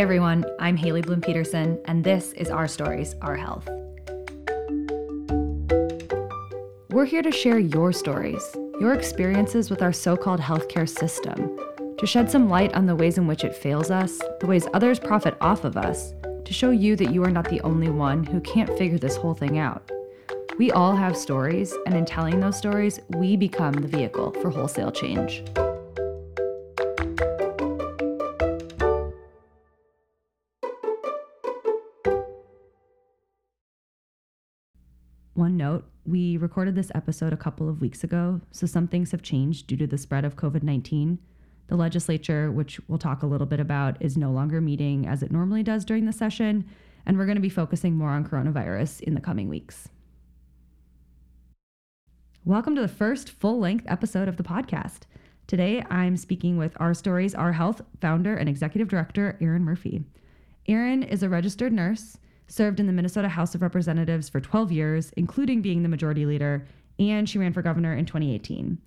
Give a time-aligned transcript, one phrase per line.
[0.00, 3.68] everyone, I'm Haley Bloom Peterson, and this is Our Stories, Our Health.
[6.88, 8.42] We're here to share your stories,
[8.80, 11.54] your experiences with our so called healthcare system,
[11.98, 14.98] to shed some light on the ways in which it fails us, the ways others
[14.98, 16.14] profit off of us,
[16.46, 19.34] to show you that you are not the only one who can't figure this whole
[19.34, 19.90] thing out.
[20.56, 24.92] We all have stories, and in telling those stories, we become the vehicle for wholesale
[24.92, 25.44] change.
[35.40, 39.22] One note we recorded this episode a couple of weeks ago, so some things have
[39.22, 41.18] changed due to the spread of COVID 19.
[41.68, 45.32] The legislature, which we'll talk a little bit about, is no longer meeting as it
[45.32, 46.66] normally does during the session,
[47.06, 49.88] and we're going to be focusing more on coronavirus in the coming weeks.
[52.44, 55.04] Welcome to the first full length episode of the podcast.
[55.46, 60.04] Today, I'm speaking with Our Stories, Our Health founder and executive director, Erin Murphy.
[60.68, 62.18] Erin is a registered nurse,
[62.50, 66.66] served in the Minnesota House of Representatives for 12 years, including being the majority leader,
[66.98, 68.78] and she ran for governor in 2018.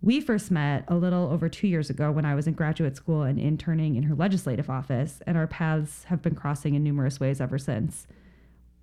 [0.00, 3.22] We first met a little over two years ago when I was in graduate school
[3.22, 7.40] and interning in her legislative office, and our paths have been crossing in numerous ways
[7.40, 8.06] ever since.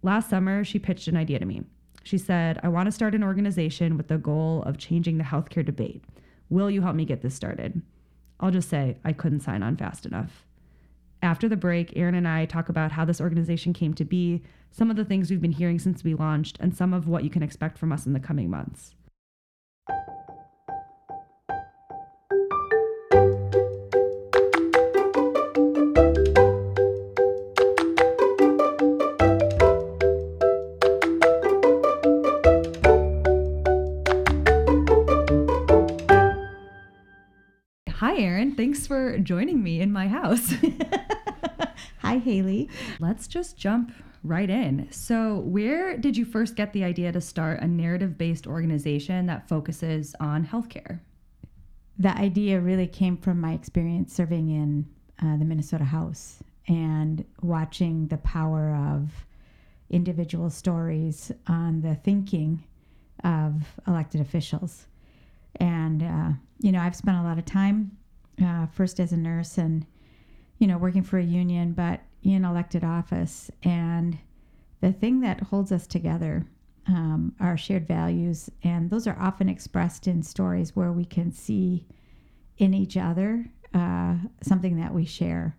[0.04, 1.64] Last summer, she pitched an idea to me.
[2.04, 5.66] She said, I want to start an organization with the goal of changing the healthcare
[5.66, 6.04] debate.
[6.50, 7.82] Will you help me get this started?
[8.40, 10.47] I'll just say, I couldn't sign on fast enough.
[11.22, 14.92] After the break, Erin and I talk about how this organization came to be, some
[14.92, 17.44] of the things we've been hearing since we launched, and some of what you can
[17.44, 18.94] expect from us in the coming months.
[38.18, 38.56] Erin.
[38.56, 40.52] Thanks for joining me in my house.
[42.00, 42.68] Hi, Haley.
[43.00, 43.92] Let's just jump
[44.24, 44.88] right in.
[44.90, 49.48] So, where did you first get the idea to start a narrative based organization that
[49.48, 51.00] focuses on healthcare?
[52.00, 54.88] The idea really came from my experience serving in
[55.22, 59.12] uh, the Minnesota House and watching the power of
[59.92, 62.64] individual stories on the thinking
[63.24, 64.88] of elected officials.
[65.60, 66.30] And, uh,
[66.60, 67.97] you know, I've spent a lot of time
[68.44, 69.86] uh, first as a nurse and,
[70.58, 73.50] you know, working for a union, but in elected office.
[73.64, 74.18] And
[74.82, 76.46] the thing that holds us together
[76.88, 78.50] um, are shared values.
[78.64, 81.86] And those are often expressed in stories where we can see
[82.58, 85.58] in each other uh, something that we share.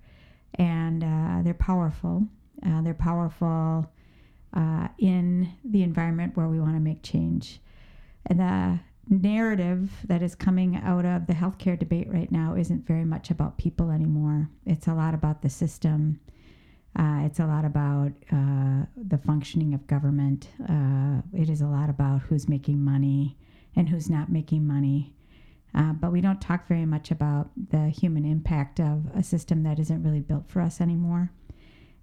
[0.55, 2.27] And uh, they're powerful.
[2.65, 3.91] Uh, they're powerful
[4.55, 7.61] uh, in the environment where we want to make change.
[8.27, 13.05] And the narrative that is coming out of the healthcare debate right now isn't very
[13.05, 14.49] much about people anymore.
[14.67, 16.21] It's a lot about the system.
[16.99, 20.49] Uh, it's a lot about uh, the functioning of government.
[20.69, 23.37] Uh, it is a lot about who's making money
[23.77, 25.15] and who's not making money.
[25.75, 29.79] Uh, but we don't talk very much about the human impact of a system that
[29.79, 31.31] isn't really built for us anymore.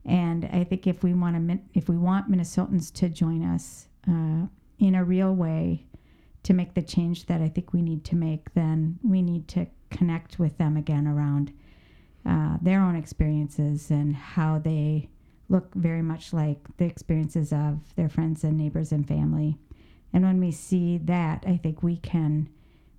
[0.05, 4.45] And I think if we want to, if we want Minnesotans to join us uh,
[4.77, 5.87] in a real way,
[6.45, 9.65] to make the change that I think we need to make, then we need to
[9.89, 11.51] connect with them again around
[12.23, 15.09] uh, their own experiences and how they
[15.49, 19.57] look very much like the experiences of their friends and neighbors and family.
[20.13, 22.47] And when we see that, I think we can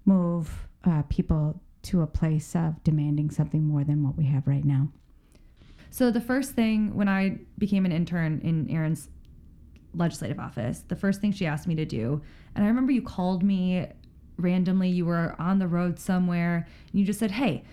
[0.05, 4.65] move uh, people to a place of demanding something more than what we have right
[4.65, 4.89] now.
[5.91, 9.09] So, the first thing when I became an intern in Erin's
[9.97, 12.23] legislative office, the first thing she asked me to do,
[12.55, 13.87] and I remember you called me
[14.39, 17.65] randomly, you were on the road somewhere, and you just said, Hey,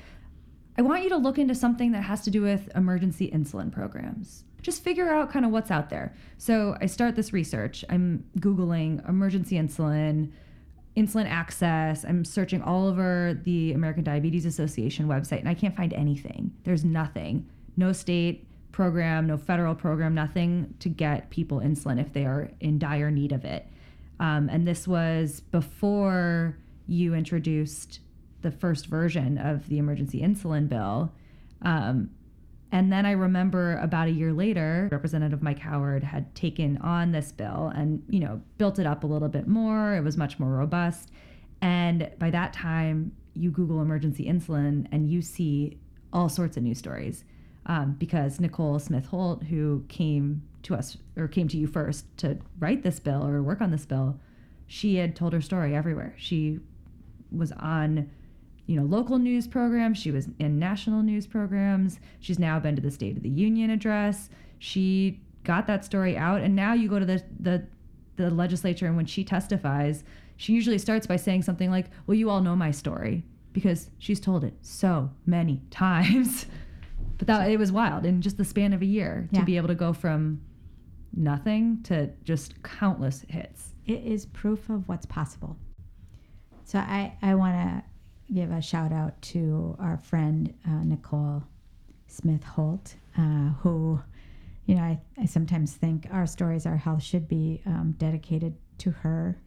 [0.77, 4.43] I want you to look into something that has to do with emergency insulin programs.
[4.61, 6.15] Just figure out kind of what's out there.
[6.37, 7.83] So I start this research.
[7.89, 10.31] I'm Googling emergency insulin,
[10.95, 12.05] insulin access.
[12.05, 16.51] I'm searching all over the American Diabetes Association website, and I can't find anything.
[16.63, 17.49] There's nothing.
[17.75, 22.77] No state program, no federal program, nothing to get people insulin if they are in
[22.77, 23.67] dire need of it.
[24.19, 28.01] Um, and this was before you introduced
[28.41, 31.13] the first version of the emergency insulin bill.
[31.61, 32.09] Um,
[32.71, 37.31] and then I remember about a year later, Representative Mike Howard had taken on this
[37.31, 39.95] bill and, you know, built it up a little bit more.
[39.95, 41.11] It was much more robust.
[41.61, 45.77] And by that time, you Google emergency insulin and you see
[46.11, 47.23] all sorts of news stories
[47.65, 52.37] um, because Nicole Smith Holt, who came to us or came to you first to
[52.59, 54.19] write this bill or work on this bill,
[54.67, 56.13] she had told her story everywhere.
[56.17, 56.59] She
[57.31, 58.09] was on
[58.65, 59.97] you know, local news programs.
[59.97, 61.99] She was in national news programs.
[62.19, 64.29] She's now been to the State of the Union address.
[64.59, 67.65] She got that story out, and now you go to the the
[68.15, 70.03] the legislature, and when she testifies,
[70.37, 74.19] she usually starts by saying something like, "Well, you all know my story," because she's
[74.19, 76.45] told it so many times.
[77.17, 79.39] But that it was wild in just the span of a year Yeah.
[79.41, 80.41] to be able to go from
[81.15, 83.73] nothing to just countless hits.
[83.85, 85.57] It is proof of what's possible.
[86.63, 87.83] So I, I want to
[88.33, 91.43] give a shout out to our friend uh, Nicole
[92.07, 94.01] Smith Holt, uh, who,
[94.65, 98.91] you know, I, I sometimes think our stories, our health should be um, dedicated to
[98.91, 99.39] her.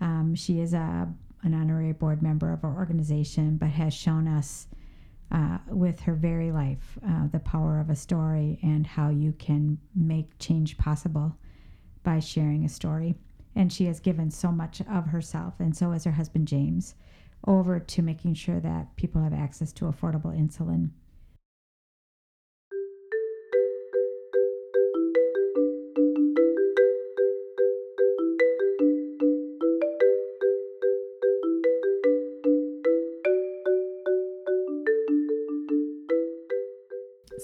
[0.00, 1.08] Um, she is a,
[1.42, 4.66] an honorary board member of our organization, but has shown us
[5.30, 9.78] uh, with her very life uh, the power of a story and how you can
[9.94, 11.36] make change possible
[12.02, 13.14] by sharing a story.
[13.54, 16.94] And she has given so much of herself, and so has her husband James,
[17.46, 20.90] over to making sure that people have access to affordable insulin.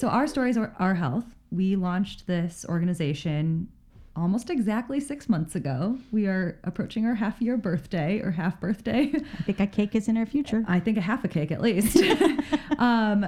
[0.05, 1.25] So our stories are our health.
[1.51, 3.69] We launched this organization
[4.15, 5.99] almost exactly six months ago.
[6.13, 9.11] We are approaching our half year birthday or half birthday.
[9.15, 10.63] I think a cake is in our future.
[10.69, 11.97] I think a half a cake at least.
[12.79, 13.25] um,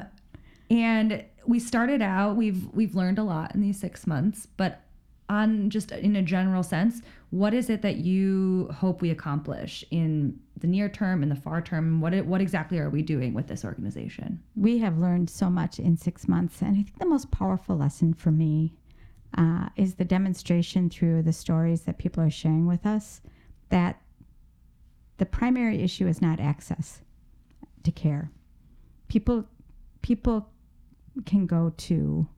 [0.68, 2.36] and we started out.
[2.36, 4.82] We've we've learned a lot in these six months, but
[5.30, 7.00] on just in a general sense,
[7.30, 11.60] what is it that you hope we accomplish in the near term and the far
[11.60, 12.00] term?
[12.00, 14.42] What what exactly are we doing with this organization?
[14.54, 18.14] We have learned so much in six months, and I think the most powerful lesson
[18.14, 18.74] for me
[19.36, 23.20] uh, is the demonstration through the stories that people are sharing with us
[23.68, 24.00] that
[25.18, 27.02] the primary issue is not access
[27.82, 28.30] to care.
[29.08, 29.44] People,
[30.02, 30.48] people
[31.24, 32.28] can go to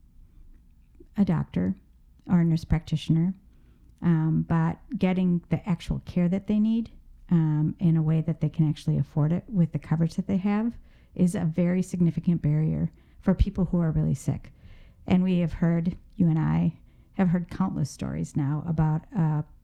[1.16, 1.74] a doctor
[2.26, 3.34] or a nurse practitioner,
[4.02, 6.90] um, but getting the actual care that they need
[7.30, 10.38] um, in a way that they can actually afford it with the coverage that they
[10.38, 10.72] have
[11.14, 12.90] is a very significant barrier
[13.20, 14.52] for people who are really sick.
[15.06, 16.74] And we have heard, you and I
[17.14, 19.02] have heard countless stories now about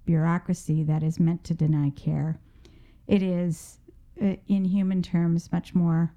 [0.04, 2.38] bureaucracy that is meant to deny care.
[3.06, 3.78] It is,
[4.22, 6.12] uh, in human terms, much more.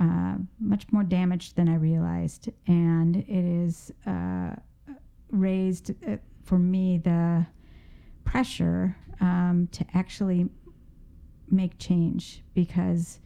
[0.00, 4.56] Uh, much more damaged than I realized, and it is uh,
[5.30, 7.46] raised uh, for me the
[8.24, 10.48] pressure um, to actually
[11.50, 13.18] make change because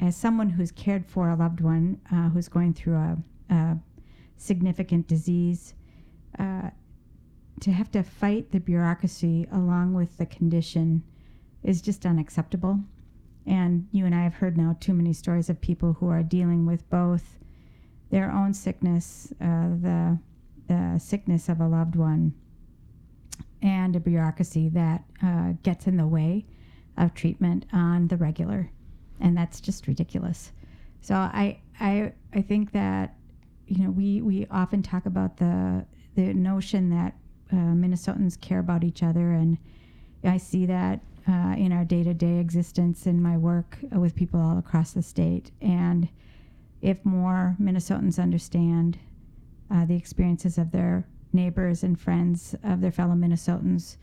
[0.00, 3.16] as someone who's cared for a loved one uh, who's going through a,
[3.50, 3.78] a
[4.36, 5.74] significant disease,
[6.38, 6.70] uh,
[7.60, 11.02] to have to fight the bureaucracy along with the condition
[11.62, 12.78] is just unacceptable.
[13.46, 16.66] And you and I have heard now too many stories of people who are dealing
[16.66, 17.38] with both
[18.10, 20.18] their own sickness, uh, the
[20.68, 22.34] the sickness of a loved one,
[23.62, 26.44] and a bureaucracy that uh, gets in the way
[26.98, 28.70] of treatment on the regular,
[29.20, 30.52] and that's just ridiculous.
[31.00, 33.14] So I I I think that
[33.66, 37.14] you know we we often talk about the the notion that
[37.52, 39.56] uh, Minnesotans care about each other, and
[40.24, 44.40] I see that uh, in our day to day existence in my work with people
[44.40, 45.50] all across the state.
[45.60, 46.08] And
[46.80, 48.98] if more Minnesotans understand
[49.70, 53.96] uh, the experiences of their neighbors and friends of their fellow Minnesotans,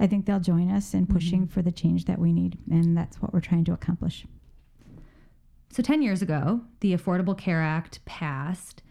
[0.00, 1.52] I think they'll join us in pushing mm-hmm.
[1.52, 2.58] for the change that we need.
[2.70, 4.26] And that's what we're trying to accomplish.
[5.70, 8.82] So 10 years ago, the Affordable Care Act passed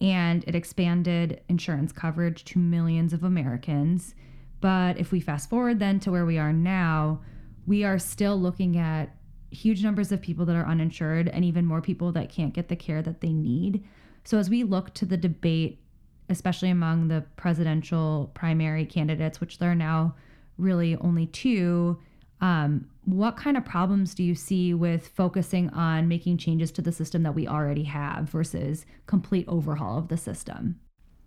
[0.00, 4.14] and it expanded insurance coverage to millions of Americans.
[4.60, 7.20] But if we fast forward then to where we are now,
[7.66, 9.14] we are still looking at
[9.50, 12.76] huge numbers of people that are uninsured and even more people that can't get the
[12.76, 13.84] care that they need.
[14.24, 15.80] So as we look to the debate,
[16.28, 20.14] especially among the presidential primary candidates, which there are now
[20.62, 21.98] really only two,
[22.40, 26.92] um, what kind of problems do you see with focusing on making changes to the
[26.92, 30.78] system that we already have versus complete overhaul of the system?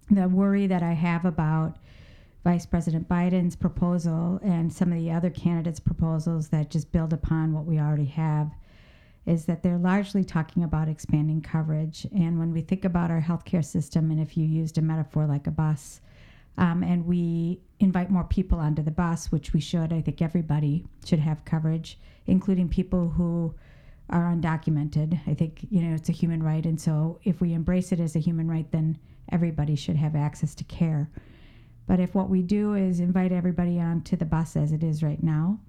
[0.09, 1.77] The worry that I have about
[2.43, 7.53] Vice President Biden's proposal and some of the other candidates' proposals that just build upon
[7.53, 8.51] what we already have
[9.25, 12.05] is that they're largely talking about expanding coverage.
[12.15, 15.47] And when we think about our healthcare system, and if you used a metaphor like
[15.47, 16.01] a bus,
[16.57, 20.85] um, and we invite more people onto the bus, which we should, I think everybody
[21.05, 23.53] should have coverage, including people who
[24.09, 25.19] are undocumented.
[25.27, 26.65] I think, you know, it's a human right.
[26.65, 28.97] And so if we embrace it as a human right, then
[29.31, 31.09] everybody should have access to care.
[31.87, 35.21] But if what we do is invite everybody onto the bus as it is right
[35.21, 35.59] now,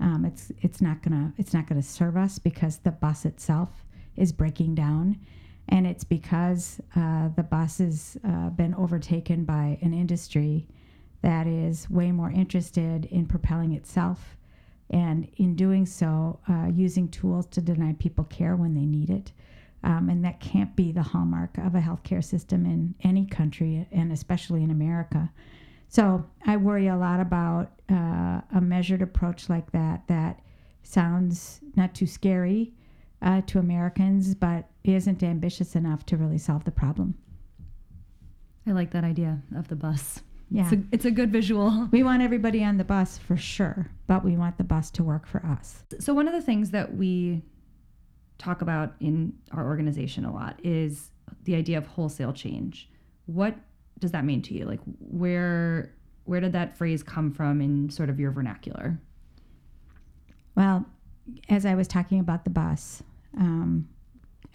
[0.00, 3.70] Um, it's it's not gonna it's not gonna serve us because the bus itself
[4.16, 5.16] is breaking down,
[5.68, 10.66] and it's because uh, the bus has uh, been overtaken by an industry
[11.22, 14.36] that is way more interested in propelling itself,
[14.90, 19.32] and in doing so, uh, using tools to deny people care when they need it.
[19.82, 24.12] Um, and that can't be the hallmark of a healthcare system in any country, and
[24.12, 25.30] especially in America.
[25.88, 30.40] So I worry a lot about uh, a measured approach like that that
[30.82, 32.72] sounds not too scary
[33.24, 37.14] uh, to Americans, but isn't ambitious enough to really solve the problem.
[38.66, 40.22] I like that idea of the bus.
[40.50, 40.64] Yeah.
[40.64, 41.88] It's a, it's a good visual.
[41.90, 45.26] We want everybody on the bus for sure, but we want the bus to work
[45.26, 45.82] for us.
[45.98, 47.42] So, one of the things that we
[48.36, 51.10] talk about in our organization a lot is
[51.44, 52.90] the idea of wholesale change.
[53.26, 53.56] What
[54.00, 54.66] does that mean to you?
[54.66, 58.98] Like, where where did that phrase come from in sort of your vernacular?
[60.54, 60.86] Well,
[61.48, 63.02] as I was talking about the bus,
[63.36, 63.88] um,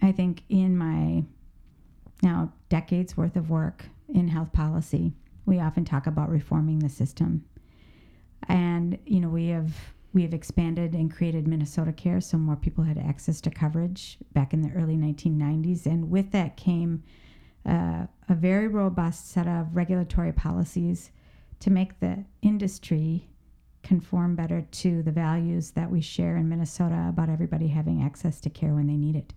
[0.02, 1.24] I think in my
[2.22, 5.14] now decades worth of work in health policy,
[5.46, 7.46] we often talk about reforming the system.
[8.48, 9.74] And, you know, we have
[10.12, 14.54] we have expanded and created Minnesota Care so more people had access to coverage back
[14.54, 15.86] in the early 1990s.
[15.86, 17.04] And with that came
[17.64, 21.12] uh, a very robust set of regulatory policies
[21.60, 23.29] to make the industry
[23.84, 28.50] conform better to the values that we share in Minnesota about everybody having access to
[28.50, 29.34] care when they need it.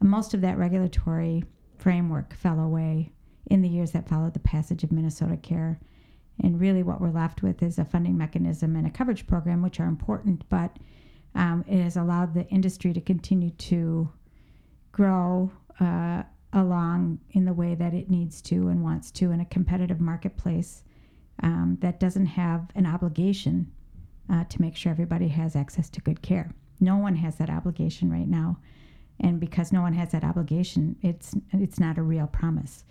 [0.00, 1.44] Most of that regulatory
[1.78, 3.12] framework fell away
[3.50, 5.78] in the years that followed the passage of Minnesota Care.
[6.42, 9.80] And really, what we're left with is a funding mechanism and a coverage program, which
[9.80, 10.76] are important, but
[11.34, 14.10] um, it has allowed the industry to continue to
[14.92, 19.44] grow uh, along in the way that it needs to and wants to in a
[19.46, 20.82] competitive marketplace
[21.42, 23.70] um, that doesn't have an obligation
[24.30, 26.50] uh, to make sure everybody has access to good care.
[26.80, 28.58] No one has that obligation right now,
[29.20, 32.84] and because no one has that obligation, it's it's not a real promise.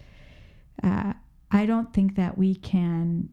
[0.84, 1.14] Uh,
[1.52, 3.30] I don't think that we can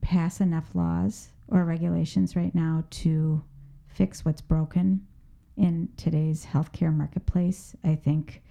[0.00, 3.42] pass enough laws or regulations right now to
[3.86, 5.06] fix what's broken
[5.56, 7.74] in today's healthcare marketplace.
[7.84, 8.42] I think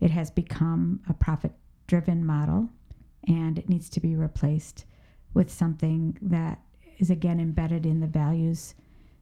[0.00, 1.52] it has become a profit
[1.86, 2.70] driven model
[3.28, 4.86] and it needs to be replaced
[5.34, 6.60] with something that
[6.98, 8.74] is again embedded in the values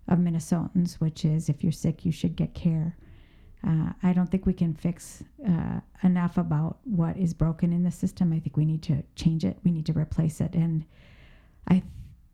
[0.08, 2.96] of Minnesotans, which is if you're sick, you should get care.
[3.66, 7.90] Uh, I don't think we can fix uh, enough about what is broken in the
[7.90, 8.32] system.
[8.32, 9.56] I think we need to change it.
[9.64, 10.54] We need to replace it.
[10.54, 10.84] And
[11.68, 11.82] I,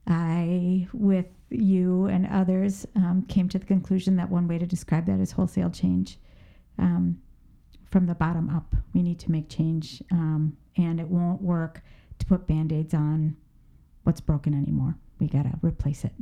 [0.07, 5.05] I, with you and others, um, came to the conclusion that one way to describe
[5.07, 6.19] that is wholesale change.
[6.79, 7.21] Um,
[7.91, 11.83] from the bottom up, we need to make change, um, and it won't work
[12.19, 13.37] to put band aids on
[14.09, 14.97] what's broken anymore.
[15.21, 16.13] We got to replace it.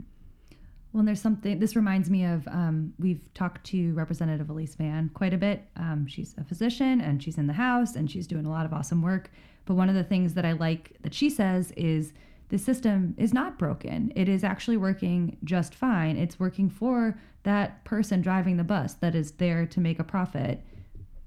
[0.92, 5.08] Well, and there's something, this reminds me of, um, we've talked to Representative Alice Mann
[5.14, 5.68] quite a bit.
[5.76, 8.72] Um, she's a physician and she's in the House and she's doing a lot of
[8.72, 9.30] awesome work.
[9.66, 12.12] But one of the things that I like that she says is
[12.48, 14.12] the system is not broken.
[14.16, 16.16] It is actually working just fine.
[16.16, 20.60] It's working for that person driving the bus that is there to make a profit,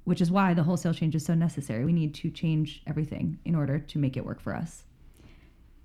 [0.03, 1.85] which is why the wholesale change is so necessary.
[1.85, 4.83] We need to change everything in order to make it work for us.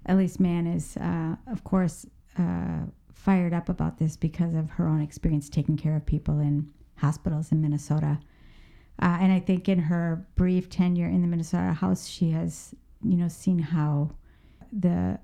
[0.07, 2.07] Alice Mann is, uh, of course,
[2.39, 2.81] uh,
[3.13, 7.53] fired up about this because of her own experience taking care of people in hospitals
[7.53, 8.19] in Minnesota.
[9.01, 13.17] Uh, and I think in her brief tenure in the Minnesota House, she has, you
[13.17, 14.11] know, seen how
[14.73, 15.19] the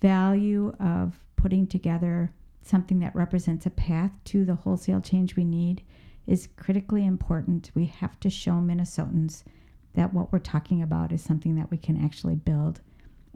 [0.00, 2.32] value of putting together
[2.62, 5.82] something that represents a path to the wholesale change we need
[6.26, 7.70] is critically important.
[7.74, 9.42] We have to show Minnesotans
[9.94, 12.80] that what we're talking about is something that we can actually build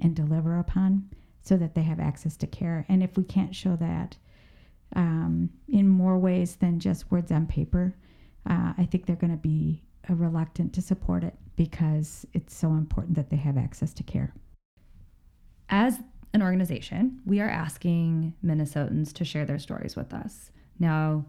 [0.02, 1.08] and deliver upon
[1.40, 2.84] so that they have access to care.
[2.88, 4.16] And if we can't show that
[4.94, 7.94] um, in more ways than just words on paper,
[8.48, 12.68] uh, I think they're going to be uh, reluctant to support it because it's so
[12.68, 14.34] important that they have access to care.
[15.70, 15.98] As
[16.34, 20.50] an organization, we are asking Minnesotans to share their stories with us.
[20.78, 21.24] Now,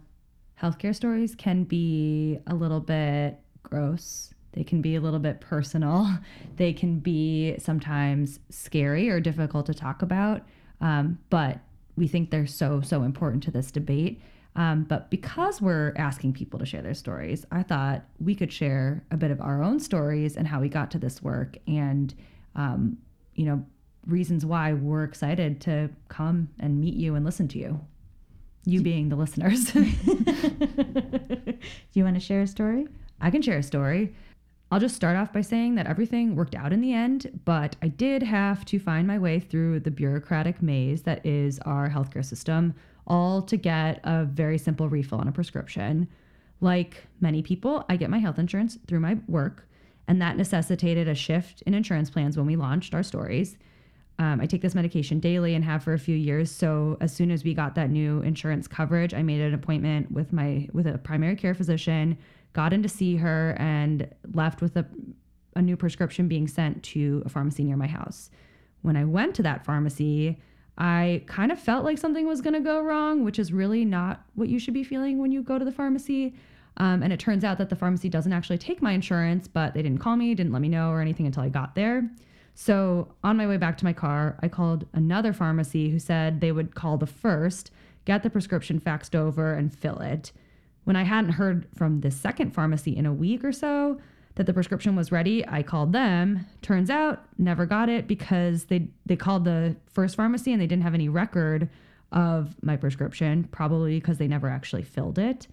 [0.61, 6.07] healthcare stories can be a little bit gross they can be a little bit personal.
[6.55, 10.43] They can be sometimes scary or difficult to talk about.
[10.81, 11.59] Um, but
[11.95, 14.21] we think they're so, so important to this debate.
[14.55, 19.03] Um, but because we're asking people to share their stories, I thought we could share
[19.09, 22.13] a bit of our own stories and how we got to this work and,
[22.55, 22.97] um,
[23.33, 23.65] you know,
[24.05, 27.79] reasons why we're excited to come and meet you and listen to you.
[28.65, 29.71] You being the listeners.
[29.71, 29.83] Do
[31.93, 32.87] you want to share a story?
[33.19, 34.13] I can share a story.
[34.73, 37.89] I'll just start off by saying that everything worked out in the end, but I
[37.89, 42.73] did have to find my way through the bureaucratic maze that is our healthcare system
[43.05, 46.07] all to get a very simple refill on a prescription.
[46.59, 49.69] Like many people, I get my health insurance through my work,
[50.07, 53.59] and that necessitated a shift in insurance plans when we launched our stories.
[54.19, 56.51] Um, I take this medication daily and have for a few years.
[56.51, 60.31] So as soon as we got that new insurance coverage, I made an appointment with
[60.31, 62.17] my with a primary care physician,
[62.53, 64.85] got in to see her, and left with a
[65.55, 68.29] a new prescription being sent to a pharmacy near my house.
[68.81, 70.39] When I went to that pharmacy,
[70.77, 74.23] I kind of felt like something was going to go wrong, which is really not
[74.35, 76.33] what you should be feeling when you go to the pharmacy.
[76.77, 79.83] Um, and it turns out that the pharmacy doesn't actually take my insurance, but they
[79.83, 82.09] didn't call me, didn't let me know or anything until I got there.
[82.53, 86.51] So on my way back to my car, I called another pharmacy who said they
[86.51, 87.71] would call the first,
[88.05, 90.31] get the prescription faxed over, and fill it.
[90.83, 93.99] When I hadn't heard from the second pharmacy in a week or so,
[94.35, 95.47] that the prescription was ready.
[95.47, 96.45] I called them.
[96.61, 100.83] Turns out never got it because they they called the first pharmacy and they didn't
[100.83, 101.69] have any record
[102.11, 105.47] of my prescription, probably because they never actually filled it.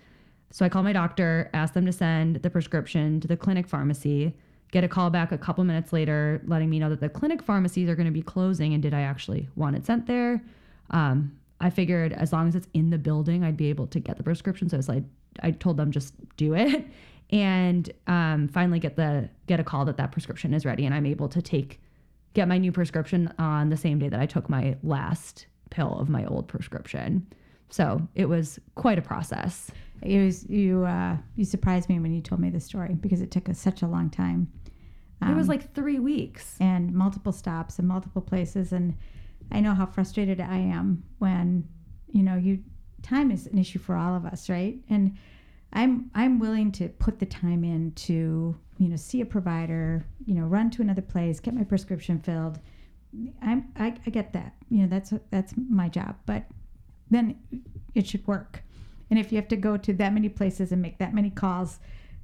[0.51, 4.35] So I called my doctor, asked them to send the prescription to the clinic pharmacy,
[4.71, 7.89] get a call back a couple minutes later letting me know that the clinic pharmacies
[7.89, 10.43] are going to be closing and did I actually want it sent there?
[10.91, 14.17] Um, I figured as long as it's in the building, I'd be able to get
[14.17, 14.69] the prescription.
[14.69, 15.03] So I
[15.43, 16.87] I told them just do it
[17.31, 21.07] and um, finally get the get a call that that prescription is ready and i'm
[21.07, 21.81] able to take
[22.35, 26.09] get my new prescription on the same day that i took my last pill of
[26.09, 27.27] my old prescription
[27.69, 29.71] so it was quite a process
[30.03, 33.31] it was you uh, you surprised me when you told me the story because it
[33.31, 34.51] took us such a long time
[35.23, 38.97] um, it was um, like three weeks and multiple stops and multiple places and
[39.53, 41.67] i know how frustrated i am when
[42.13, 42.59] you know you
[43.03, 45.17] time is an issue for all of us right and
[45.73, 50.35] I'm I'm willing to put the time in to you know see a provider, you
[50.35, 52.59] know, run to another place, get my prescription filled.
[53.43, 54.55] I'm I, I get that.
[54.69, 56.17] You know, that's that's my job.
[56.27, 56.47] But
[57.11, 57.39] then
[57.95, 58.63] it should work.
[59.11, 61.81] And if you have to go to that many places and make that many calls,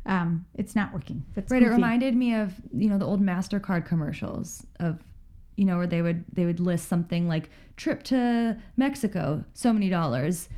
[0.06, 1.24] um, it's not working.
[1.34, 1.60] That's right.
[1.60, 1.72] Goofy.
[1.72, 5.00] It reminded me of you know the old Mastercard commercials of
[5.56, 9.88] you know where they would they would list something like trip to Mexico, so many
[9.88, 10.48] dollars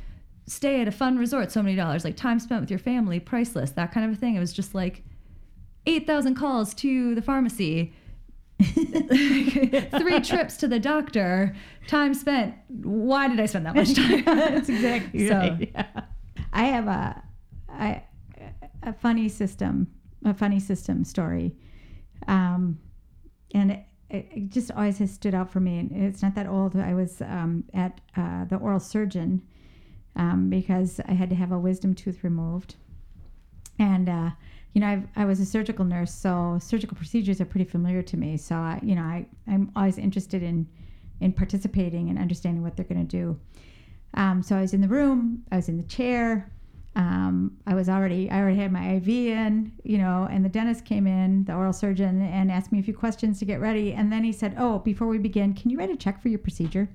[0.49, 3.71] stay at a fun resort so many dollars like time spent with your family priceless
[3.71, 5.03] that kind of a thing it was just like
[5.85, 7.93] 8000 calls to the pharmacy
[8.61, 11.55] three trips to the doctor
[11.87, 15.71] time spent why did i spend that much time that's exactly so right.
[15.73, 16.01] yeah.
[16.51, 17.23] i have a,
[17.69, 18.03] I,
[18.89, 19.87] a funny system
[20.25, 21.55] a funny system story
[22.27, 22.77] um,
[23.53, 26.75] and it, it, just always has stood out for me And it's not that old
[26.75, 29.41] i was um, at uh, the oral surgeon
[30.15, 32.75] um, because I had to have a wisdom tooth removed.
[33.79, 34.31] And, uh,
[34.73, 38.17] you know, I've, i was a surgical nurse, so surgical procedures are pretty familiar to
[38.17, 38.37] me.
[38.37, 40.67] So, I, you know, I, I'm always interested in,
[41.21, 43.39] in participating and understanding what they're going to do.
[44.15, 46.51] Um, so I was in the room, I was in the chair.
[46.95, 50.85] Um, I was already, I already had my IV in, you know, and the dentist
[50.85, 53.93] came in, the oral surgeon, and asked me a few questions to get ready.
[53.93, 56.39] And then he said, "Oh, before we begin, can you write a check for your
[56.39, 56.89] procedure?"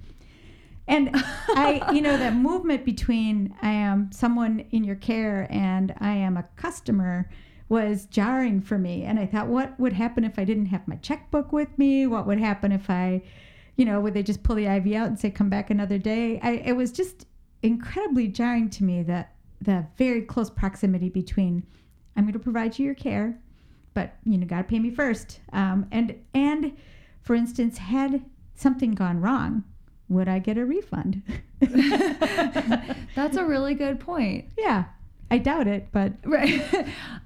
[0.87, 6.15] And I, you know, that movement between I am someone in your care and I
[6.15, 7.31] am a customer
[7.69, 9.05] was jarring for me.
[9.05, 12.07] And I thought, what would happen if I didn't have my checkbook with me?
[12.07, 13.23] What would happen if I,
[13.77, 16.39] you know, would they just pull the IV out and say, come back another day?
[16.43, 17.27] I, it was just
[17.63, 19.34] incredibly jarring to me that
[19.65, 21.65] the very close proximity between
[22.17, 23.39] I'm going to provide you your care,
[23.93, 25.41] but you know, got to pay me first.
[25.53, 26.77] Um, and and
[27.23, 28.25] for instance, had
[28.55, 29.65] something gone wrong,
[30.09, 31.23] would I get a refund?
[31.61, 34.47] That's a really good point.
[34.59, 34.85] Yeah.
[35.35, 36.63] I doubt it, but right.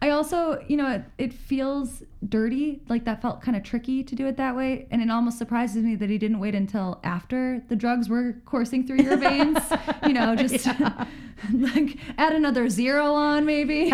[0.00, 2.80] I also, you know, it, it feels dirty.
[2.88, 5.84] Like that felt kind of tricky to do it that way, and it almost surprises
[5.84, 9.58] me that he didn't wait until after the drugs were coursing through your veins.
[10.06, 10.66] you know, just
[11.52, 13.92] like add another zero on, maybe.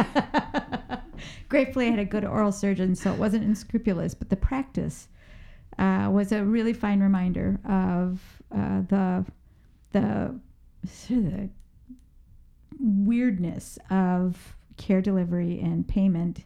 [1.48, 4.14] Gratefully, I had a good oral surgeon, so it wasn't unscrupulous.
[4.14, 5.09] But the practice
[5.77, 8.20] uh, was a really fine reminder of
[8.55, 9.27] uh, the
[9.90, 10.38] the
[10.83, 11.48] the
[12.78, 16.44] weirdness of care delivery and payment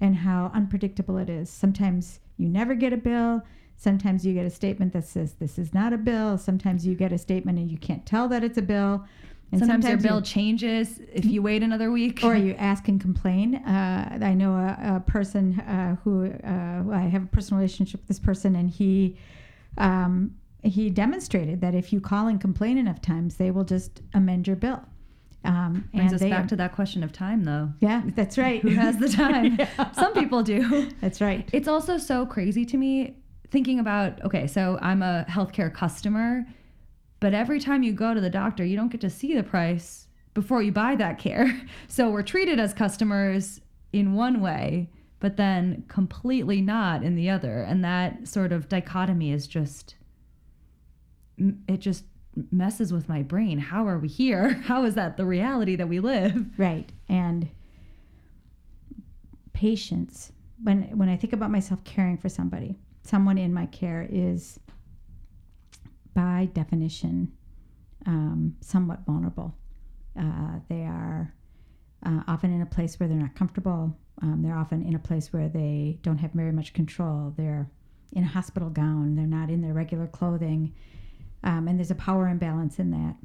[0.00, 1.50] and how unpredictable it is.
[1.50, 3.42] Sometimes you never get a bill.
[3.76, 6.38] Sometimes you get a statement that says this is not a bill.
[6.38, 9.04] Sometimes you get a statement and you can't tell that it's a bill.
[9.52, 12.20] And sometimes, sometimes your bill changes if you wait another week.
[12.24, 13.56] Or you ask and complain.
[13.56, 18.08] Uh, I know a, a person uh, who uh, I have a personal relationship with
[18.08, 19.16] this person, and he
[19.78, 20.34] um,
[20.64, 24.56] he demonstrated that if you call and complain enough times, they will just amend your
[24.56, 24.82] bill.
[25.46, 27.72] Um, Brings us back to that question of time, though.
[27.80, 28.60] Yeah, that's right.
[28.62, 29.56] Who has the time?
[29.58, 29.92] yeah.
[29.92, 30.90] Some people do.
[31.00, 31.48] That's right.
[31.52, 33.16] It's also so crazy to me
[33.50, 36.44] thinking about okay, so I'm a healthcare customer.
[37.20, 40.06] But every time you go to the doctor, you don't get to see the price
[40.34, 41.60] before you buy that care.
[41.88, 43.60] So we're treated as customers
[43.92, 47.62] in one way, but then completely not in the other.
[47.62, 49.94] And that sort of dichotomy is just,
[51.68, 52.04] it just
[52.50, 53.58] messes with my brain.
[53.58, 54.54] How are we here?
[54.64, 56.46] How is that the reality that we live?
[56.56, 56.90] Right.
[57.08, 57.48] And
[59.52, 60.32] patience.
[60.62, 64.58] When when I think about myself caring for somebody, someone in my care is
[66.14, 67.32] by definition
[68.06, 69.54] um, somewhat vulnerable.
[70.18, 71.34] Uh, they are
[72.04, 73.96] uh, often in a place where they're not comfortable.
[74.22, 77.34] Um, they're often in a place where they don't have very much control.
[77.36, 77.68] They're
[78.12, 79.14] in a hospital gown.
[79.14, 80.72] They're not in their regular clothing.
[81.46, 83.16] Um, and there's a power imbalance in that.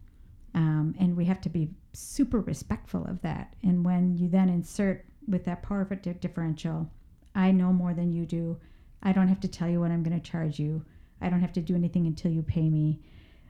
[0.53, 3.55] Um, and we have to be super respectful of that.
[3.63, 6.89] And when you then insert with that power differential,
[7.33, 8.57] I know more than you do.
[9.01, 10.85] I don't have to tell you what I'm going to charge you.
[11.19, 12.99] I don't have to do anything until you pay me.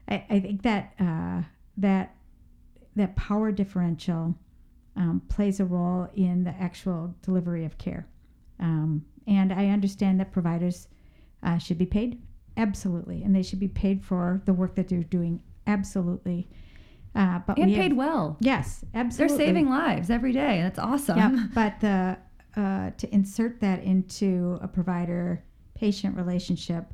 [0.08, 1.42] I, I think that uh,
[1.78, 2.16] that
[2.96, 4.36] that power differential
[4.96, 8.06] um, plays a role in the actual delivery of care.
[8.60, 10.88] Um, and I understand that providers
[11.44, 12.22] uh, should be paid,
[12.58, 16.50] absolutely, and they should be paid for the work that they're doing, absolutely.
[17.14, 18.38] Uh, but and paid have, well.
[18.40, 19.38] Yes, absolutely.
[19.38, 20.60] They're saving lives every day.
[20.60, 21.18] And that's awesome.
[21.18, 22.18] Yeah, but the
[22.56, 26.94] uh, to insert that into a provider patient relationship,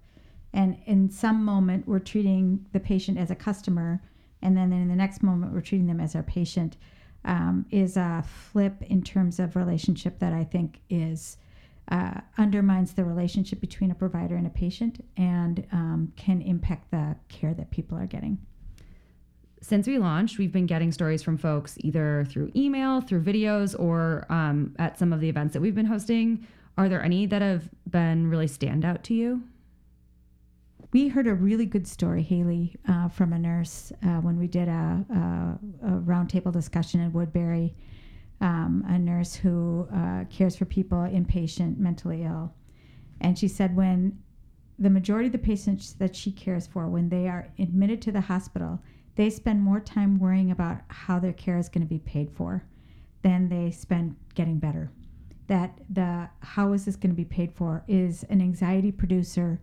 [0.53, 4.01] and in some moment we're treating the patient as a customer,
[4.41, 6.77] and then in the next moment we're treating them as our patient,
[7.25, 11.37] um, is a flip in terms of relationship that I think is.
[11.89, 17.15] Uh, undermines the relationship between a provider and a patient and um, can impact the
[17.29, 18.37] care that people are getting
[19.61, 24.25] since we launched, we've been getting stories from folks either through email, through videos, or
[24.29, 26.45] um, at some of the events that we've been hosting.
[26.77, 29.43] Are there any that have been really stand out to you?
[30.93, 34.67] We heard a really good story, Haley, uh, from a nurse uh, when we did
[34.67, 37.75] a, a, a roundtable discussion in Woodbury.
[38.39, 42.53] Um, a nurse who uh, cares for people inpatient, mentally ill.
[43.19, 44.19] And she said when
[44.79, 48.21] the majority of the patients that she cares for, when they are admitted to the
[48.21, 48.79] hospital,
[49.15, 52.63] they spend more time worrying about how their care is going to be paid for
[53.23, 54.91] than they spend getting better.
[55.47, 59.59] That the how is this going to be paid for is an anxiety producer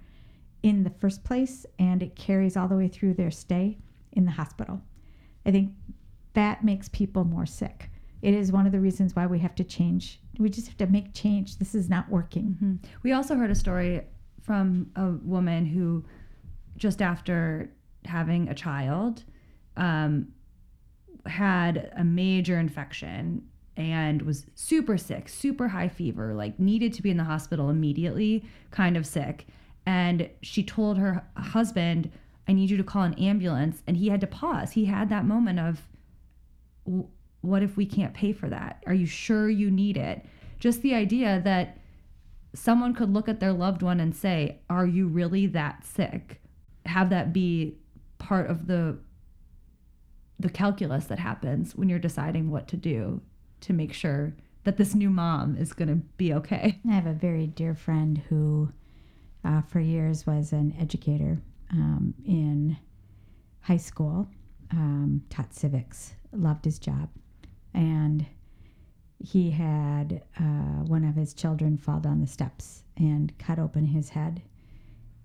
[0.62, 3.78] in the first place and it carries all the way through their stay
[4.12, 4.80] in the hospital.
[5.46, 5.72] I think
[6.32, 7.90] that makes people more sick.
[8.24, 10.18] It is one of the reasons why we have to change.
[10.38, 11.58] We just have to make change.
[11.58, 12.56] This is not working.
[12.56, 12.74] Mm-hmm.
[13.02, 14.00] We also heard a story
[14.40, 16.06] from a woman who,
[16.78, 17.70] just after
[18.06, 19.24] having a child,
[19.76, 20.28] um,
[21.26, 23.42] had a major infection
[23.76, 28.42] and was super sick, super high fever, like needed to be in the hospital immediately,
[28.70, 29.46] kind of sick.
[29.84, 32.10] And she told her husband,
[32.48, 33.82] I need you to call an ambulance.
[33.86, 34.72] And he had to pause.
[34.72, 35.82] He had that moment of,
[37.44, 38.82] what if we can't pay for that?
[38.86, 40.24] Are you sure you need it?
[40.58, 41.78] Just the idea that
[42.54, 46.40] someone could look at their loved one and say, Are you really that sick?
[46.86, 47.78] Have that be
[48.18, 48.98] part of the
[50.40, 53.20] the calculus that happens when you're deciding what to do
[53.60, 56.80] to make sure that this new mom is going to be okay.
[56.88, 58.70] I have a very dear friend who,
[59.44, 62.76] uh, for years, was an educator um, in
[63.60, 64.28] high school,
[64.72, 67.08] um, taught civics, loved his job,
[67.74, 68.24] and
[69.18, 74.10] he had uh, one of his children fall down the steps and cut open his
[74.10, 74.42] head.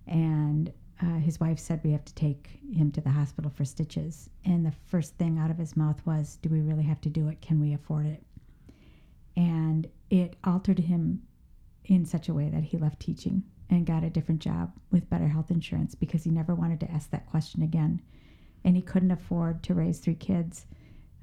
[0.07, 4.29] And uh, his wife said we have to take him to the hospital for stitches.
[4.45, 7.27] And the first thing out of his mouth was, Do we really have to do
[7.27, 7.41] it?
[7.41, 8.23] Can we afford it?
[9.35, 11.21] And it altered him
[11.85, 15.27] in such a way that he left teaching and got a different job with better
[15.27, 18.01] health insurance because he never wanted to ask that question again.
[18.63, 20.65] And he couldn't afford to raise three kids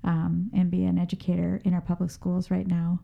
[0.06, 3.00] um, and be an educator in our public schools right now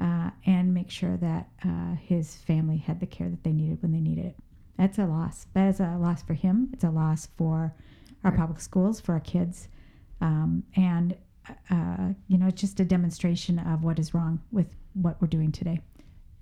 [0.00, 3.92] uh, and make sure that uh, his family had the care that they needed when
[3.92, 4.36] they needed it.
[4.76, 5.46] That's a loss.
[5.54, 6.70] That is a loss for him.
[6.72, 7.74] It's a loss for
[8.24, 9.68] our public schools, for our kids.
[10.20, 11.16] Um, and,
[11.70, 15.52] uh, you know, it's just a demonstration of what is wrong with what we're doing
[15.52, 15.80] today.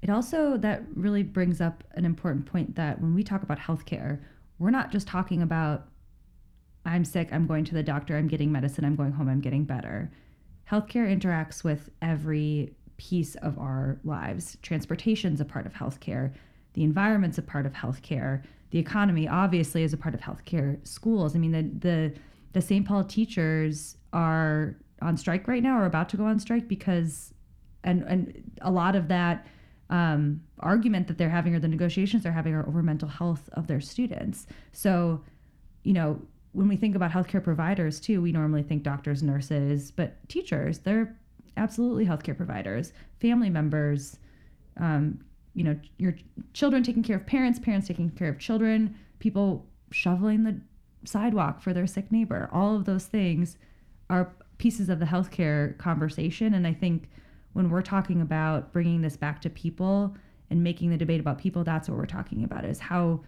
[0.01, 4.21] It also, that really brings up an important point that when we talk about healthcare,
[4.59, 5.89] we're not just talking about,
[6.85, 9.65] I'm sick, I'm going to the doctor, I'm getting medicine, I'm going home, I'm getting
[9.65, 10.11] better.
[10.71, 14.57] Healthcare interacts with every piece of our lives.
[14.63, 16.33] Transportation's a part of healthcare
[16.75, 18.43] the environment's a part of healthcare.
[18.71, 20.87] The economy obviously is a part of healthcare.
[20.87, 21.37] Schools.
[21.37, 22.15] I mean, the the
[22.53, 22.87] the St.
[22.87, 27.35] Paul teachers are on strike right now, or about to go on strike because,
[27.85, 29.47] and and a lot of that
[29.91, 33.67] um, argument that they're having or the negotiations they're having are over mental health of
[33.67, 34.47] their students.
[34.73, 35.23] So,
[35.83, 40.17] you know, when we think about healthcare providers too, we normally think doctors, nurses, but
[40.29, 41.17] teachers, they're
[41.57, 44.19] absolutely healthcare providers, family members,
[44.79, 45.19] um,
[45.55, 46.15] you know, your
[46.53, 50.59] children taking care of parents, parents taking care of children, people shoveling the
[51.05, 52.49] sidewalk for their sick neighbor.
[52.53, 53.59] All of those things
[54.09, 56.55] are pieces of the healthcare conversation.
[56.55, 57.09] And I think
[57.53, 60.17] when we're talking about bringing this back to people
[60.51, 63.21] and making the debate about people, that's what we're talking about is how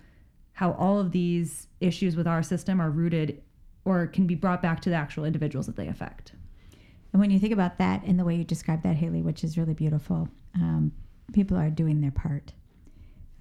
[0.55, 3.43] how all of these issues with our system are rooted
[3.85, 6.33] or can be brought back to the actual individuals that they affect.
[7.13, 9.59] And when you think about that and the way you described that, Haley, which is
[9.59, 10.93] really beautiful, um,
[11.33, 12.53] people are doing their part.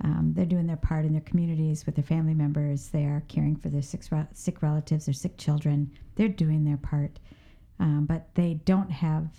[0.04, 2.90] Um, they're doing their part in their communities with their family members.
[2.90, 5.92] They are caring for their sick, sick relatives or sick children.
[6.16, 7.20] They're doing their part.
[7.80, 9.30] Um, but they don't have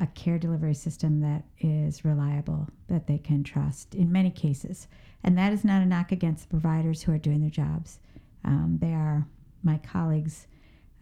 [0.00, 4.88] a care delivery system that is reliable, that they can trust in many cases.
[5.24, 7.98] And that is not a knock against the providers who are doing their jobs.
[8.44, 9.26] Um, they are
[9.62, 10.46] my colleagues,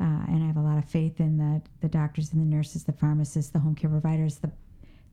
[0.00, 2.84] uh, and I have a lot of faith in the, the doctors and the nurses,
[2.84, 4.50] the pharmacists, the home care providers, the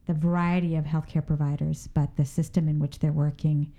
[0.06, 3.72] the variety of healthcare providers, but the system in which they're working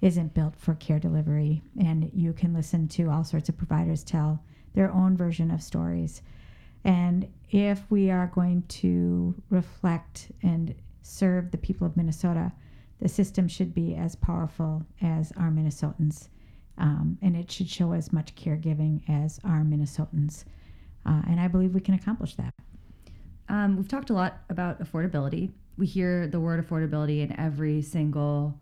[0.00, 1.60] isn't built for care delivery.
[1.80, 4.42] And you can listen to all sorts of providers tell
[4.74, 6.22] their own version of stories.
[6.84, 12.52] And if we are going to reflect and serve the people of Minnesota,
[13.02, 16.28] the system should be as powerful as our Minnesotans.
[16.78, 20.44] Um, and it should show as much caregiving as our Minnesotans.
[21.04, 22.54] Uh, and I believe we can accomplish that.
[23.48, 28.58] Um, we've talked a lot about affordability we hear the word affordability in every single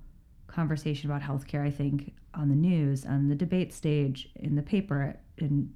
[0.47, 5.17] conversation about healthcare, I think, on the news, on the debate stage, in the paper,
[5.39, 5.73] and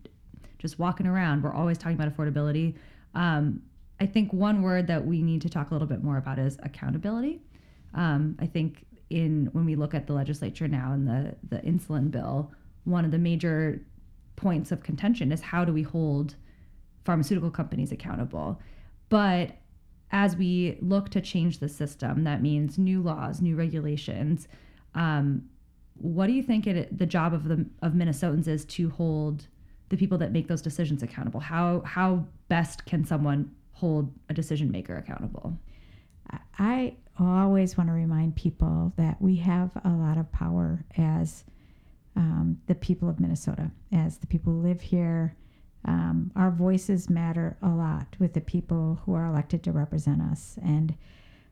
[0.59, 1.43] just walking around.
[1.43, 2.77] We're always talking about affordability.
[3.15, 3.63] Um,
[4.01, 6.57] I think one word that we need to talk a little bit more about is
[6.63, 7.43] accountability.
[7.95, 12.11] Um, I think in when we look at the legislature now and the the insulin
[12.11, 12.53] bill,
[12.85, 13.81] one of the major
[14.37, 16.35] points of contention is how do we hold
[17.05, 18.61] pharmaceutical companies accountable?
[19.09, 19.57] But
[20.11, 24.49] as we look to change the system, that means new laws, new regulations.
[24.95, 25.49] Um,
[25.95, 29.47] what do you think it, the job of the of Minnesotans is to hold
[29.91, 31.41] the people that make those decisions accountable?
[31.41, 35.59] How how best can someone hold a decision maker accountable?
[36.59, 41.45] I always want to remind people that we have a lot of power as
[42.17, 45.37] um, the people of Minnesota, as the people who live here,
[45.85, 50.59] um, our voices matter a lot with the people who are elected to represent us.
[50.63, 50.95] And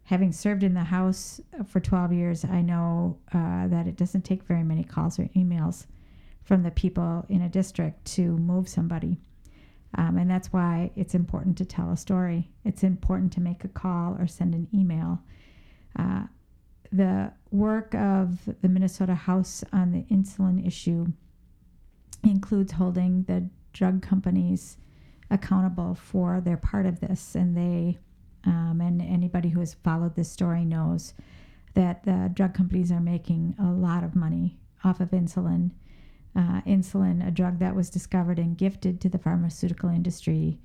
[0.05, 4.43] having served in the House for 12 years, I know uh, that it doesn't take
[4.45, 5.87] very many calls or emails
[6.45, 9.19] from the people in a district to move somebody.
[9.97, 12.51] Um, and that's why it's important to tell a story.
[12.65, 15.21] It's important to make a call or send an email.
[15.99, 16.25] Uh,
[16.91, 21.07] the work of the Minnesota House on the insulin issue
[22.25, 24.77] includes holding the drug companies
[25.31, 27.99] accountable for their part of this, and they
[28.45, 31.15] um, and anybody who has followed this story knows
[31.75, 35.71] that the drug companies are making a lot of money off of insulin.
[36.35, 40.59] Uh, insulin, a drug that was discovered and gifted to the pharmaceutical industry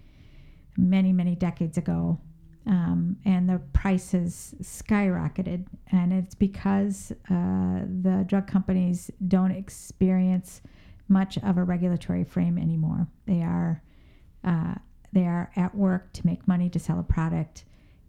[0.78, 2.18] many, many decades ago.
[2.66, 5.66] Um, and the price has skyrocketed.
[5.92, 10.62] And it's because uh, the drug companies don't experience
[11.10, 13.08] much of a regulatory frame anymore.
[13.26, 13.82] They are
[14.44, 14.76] uh,
[15.14, 17.66] they are at work to make money to sell a product,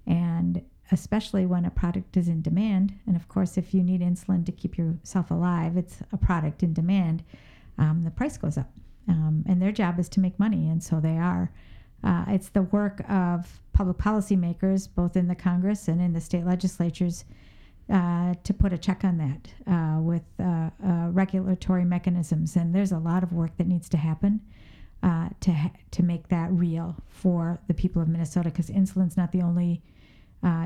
[0.06, 2.98] and especially when a product is in demand.
[3.06, 6.72] And of course, if you need insulin to keep yourself alive, it's a product in
[6.72, 7.22] demand.
[7.78, 8.70] Um, the price goes up,
[9.08, 11.50] um, and their job is to make money, and so they are.
[12.04, 16.44] Uh, it's the work of public policymakers, both in the Congress and in the state
[16.44, 17.24] legislatures,
[17.90, 22.56] uh, to put a check on that uh, with uh, uh, regulatory mechanisms.
[22.56, 24.40] And there's a lot of work that needs to happen
[25.02, 29.32] uh, to ha- to make that real for the people of Minnesota because insulin's not
[29.32, 29.82] the only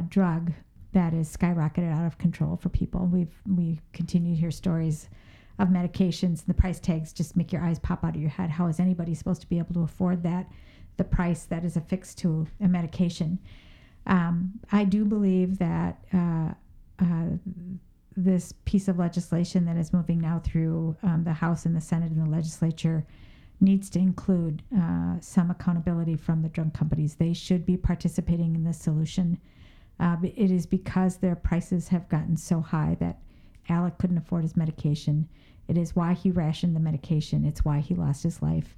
[0.08, 0.52] drug
[0.92, 3.06] that is skyrocketed out of control for people.
[3.06, 5.08] We've we continue to hear stories
[5.62, 6.44] of medications.
[6.44, 8.50] The price tags just make your eyes pop out of your head.
[8.50, 10.50] How is anybody supposed to be able to afford that?
[10.96, 13.38] The price that is affixed to a medication.
[14.06, 16.54] Um, I do believe that uh,
[16.98, 17.36] uh,
[18.16, 22.10] this piece of legislation that is moving now through um, the House and the Senate
[22.10, 23.06] and the legislature
[23.60, 27.14] needs to include uh, some accountability from the drug companies.
[27.14, 29.38] They should be participating in this solution.
[30.00, 33.20] Uh, it is because their prices have gotten so high that
[33.68, 35.28] Alec couldn't afford his medication.
[35.68, 37.44] It is why he rationed the medication.
[37.44, 38.76] It's why he lost his life.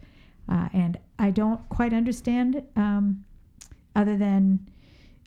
[0.48, 3.24] Uh, and I don't quite understand, um,
[3.96, 4.68] other than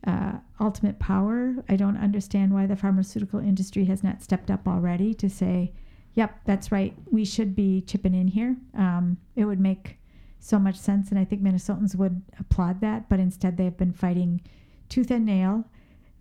[0.06, 1.56] uh, ultimate power.
[1.68, 5.74] I don't understand why the pharmaceutical industry has not stepped up already to say,
[6.14, 6.96] Yep, that's right.
[7.12, 8.56] We should be chipping in here.
[8.76, 10.00] Um, it would make
[10.40, 13.08] so much sense, and I think Minnesotans would applaud that.
[13.08, 14.42] But instead, they've been fighting
[14.90, 15.66] tooth and nail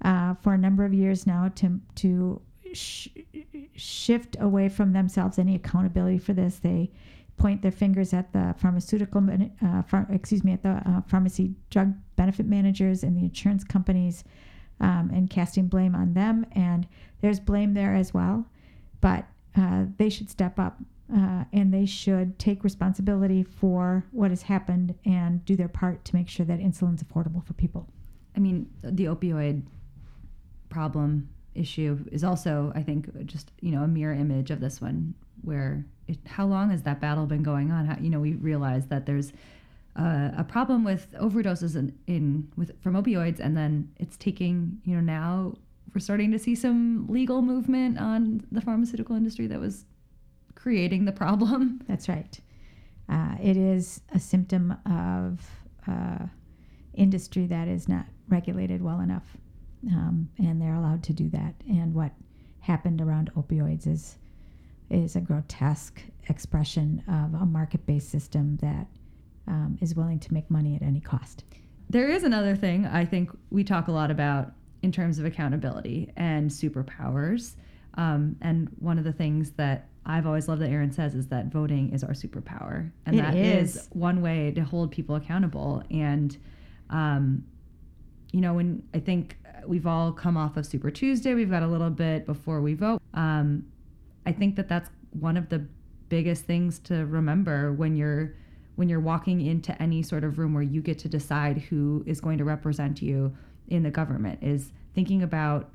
[0.02, 2.42] uh, for a number of years now to to
[2.76, 3.08] sh-
[3.74, 6.58] shift away from themselves any accountability for this.
[6.58, 6.90] They
[7.36, 9.26] point their fingers at the pharmaceutical,
[9.62, 14.24] uh, phar- excuse me, at the uh, pharmacy drug benefit managers and the insurance companies,
[14.80, 16.46] um, and casting blame on them.
[16.52, 16.86] And
[17.20, 18.46] there's blame there as well,
[19.00, 20.78] but uh, they should step up
[21.14, 26.14] uh, and they should take responsibility for what has happened and do their part to
[26.16, 27.88] make sure that insulin's affordable for people.
[28.36, 29.62] I mean, the opioid
[30.68, 35.14] problem issue is also, I think, just you know a mirror image of this one.
[35.42, 37.86] Where it, how long has that battle been going on?
[37.86, 39.32] How, you know, we realize that there's
[39.96, 44.94] uh, a problem with overdoses in, in with from opioids, and then it's taking you
[44.94, 45.54] know now
[45.94, 49.86] we're starting to see some legal movement on the pharmaceutical industry that was
[50.54, 51.80] creating the problem.
[51.88, 52.38] That's right.
[53.08, 55.40] Uh, it is a symptom of
[55.86, 56.26] uh,
[56.94, 59.36] industry that is not regulated well enough,
[59.92, 61.54] um, and they're allowed to do that.
[61.68, 62.12] And what
[62.60, 64.18] happened around opioids is
[64.88, 68.86] is a grotesque expression of a market-based system that
[69.48, 71.42] um, is willing to make money at any cost.
[71.90, 76.12] There is another thing I think we talk a lot about in terms of accountability
[76.16, 77.54] and superpowers.
[77.94, 81.46] Um, and one of the things that I've always loved that Aaron says is that
[81.46, 82.90] voting is our superpower.
[83.06, 83.76] And It that is.
[83.76, 83.88] is.
[83.90, 85.82] one way to hold people accountable.
[85.90, 86.36] And,
[86.90, 87.44] um,
[88.32, 89.36] you know, when I think
[89.68, 93.00] we've all come off of Super Tuesday, we've got a little bit before we vote.
[93.14, 93.66] Um,
[94.24, 95.66] I think that that's one of the
[96.08, 98.34] biggest things to remember when you're
[98.76, 102.20] when you're walking into any sort of room where you get to decide who is
[102.20, 103.34] going to represent you
[103.68, 105.72] in the government is thinking about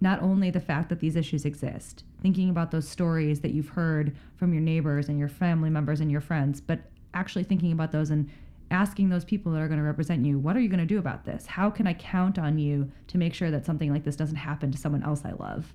[0.00, 4.16] not only the fact that these issues exist, thinking about those stories that you've heard
[4.36, 6.80] from your neighbors and your family members and your friends, but
[7.12, 8.28] actually thinking about those and
[8.70, 10.98] asking those people that are going to represent you, what are you going to do
[10.98, 11.46] about this?
[11.46, 14.70] How can I count on you to make sure that something like this doesn't happen
[14.72, 15.72] to someone else I love?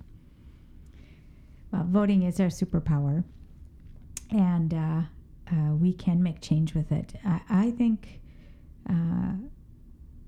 [1.72, 3.22] Well, voting is our superpower,
[4.30, 5.02] and uh,
[5.52, 7.14] uh, we can make change with it.
[7.24, 8.20] I, I think
[8.88, 9.34] uh,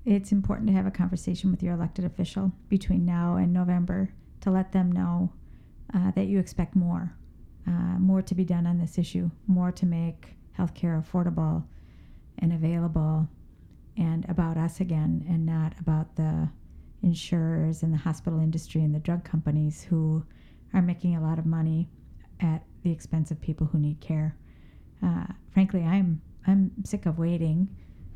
[0.05, 4.51] it's important to have a conversation with your elected official between now and November to
[4.51, 5.31] let them know
[5.93, 7.13] uh, that you expect more,
[7.67, 11.63] uh, more to be done on this issue, more to make healthcare affordable
[12.39, 13.27] and available,
[13.97, 16.49] and about us again, and not about the
[17.03, 20.25] insurers and the hospital industry and the drug companies who
[20.73, 21.89] are making a lot of money
[22.39, 24.35] at the expense of people who need care.
[25.03, 27.69] Uh, frankly, I'm I'm sick of waiting,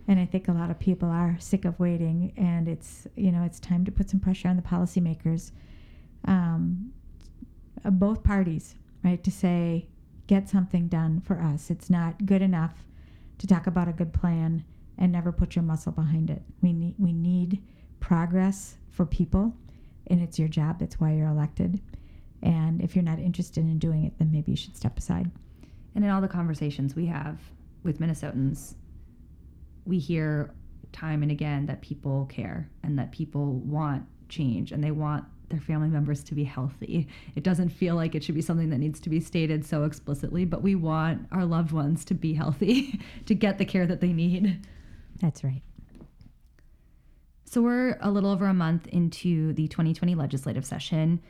[0.08, 2.34] and I think a lot of people are sick of waiting.
[2.38, 5.52] And it's you know it's time to put some pressure on the policymakers,
[6.26, 6.92] um,
[7.84, 9.88] both parties, right, to say
[10.28, 11.70] get something done for us.
[11.70, 12.84] It's not good enough
[13.40, 14.64] to talk about a good plan
[14.98, 16.42] and never put your muscle behind it.
[16.62, 17.62] We need we need
[18.00, 19.54] progress for people,
[20.08, 20.80] and it's your job.
[20.80, 21.82] That's why you're elected.
[22.42, 25.30] And if you're not interested in doing it, then maybe you should step aside.
[25.96, 27.40] And in all the conversations we have
[27.84, 28.76] with Minnesotans,
[29.86, 30.54] we hear
[30.92, 35.60] time and again that people care and that people want change and they want their
[35.60, 37.08] family members to be healthy.
[37.36, 40.46] It doesn't feel like it should be something that needs to be stated so explicitly,
[40.46, 44.14] but we want our loved ones to be healthy, to get the care that they
[44.14, 44.66] need.
[45.22, 45.62] That's right.
[47.46, 51.22] So we're a little over a month into the 2020 legislative session.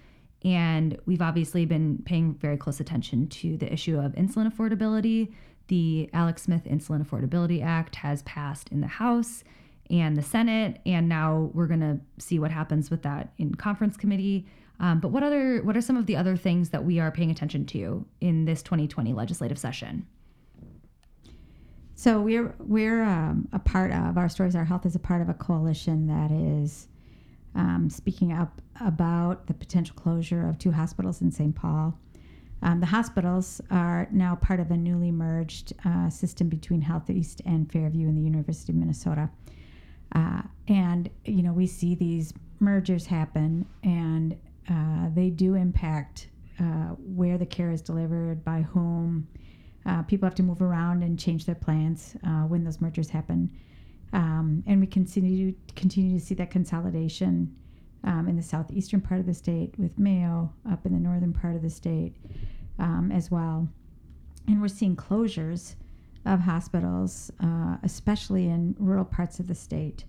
[0.43, 5.33] And we've obviously been paying very close attention to the issue of insulin affordability.
[5.67, 9.43] The Alec Smith Insulin Affordability Act has passed in the House
[9.89, 13.97] and the Senate, and now we're going to see what happens with that in conference
[13.97, 14.45] committee.
[14.79, 17.31] Um, but what other what are some of the other things that we are paying
[17.31, 20.05] attention to in this 2020 legislative session?
[21.95, 24.55] So we're we're um, a part of our stories.
[24.55, 26.87] Our health is a part of a coalition that is
[27.55, 31.55] um, speaking up about the potential closure of two hospitals in St.
[31.55, 31.97] Paul.
[32.61, 37.71] Um, the hospitals are now part of a newly merged uh, system between HealthEast and
[37.71, 39.29] Fairview and the University of Minnesota.
[40.13, 44.37] Uh, and, you know, we see these mergers happen and
[44.69, 46.27] uh, they do impact
[46.59, 49.27] uh, where the care is delivered, by whom.
[49.85, 53.49] Uh, people have to move around and change their plans uh, when those mergers happen.
[54.11, 57.55] Um, and we continue continue to see that consolidation
[58.03, 61.55] um, in the southeastern part of the state with Mayo, up in the northern part
[61.55, 62.15] of the state
[62.79, 63.67] um, as well.
[64.47, 65.75] And we're seeing closures
[66.27, 70.03] of hospitals, uh, especially in rural parts of the state.